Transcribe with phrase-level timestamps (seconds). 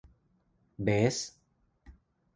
[0.85, 1.17] เบส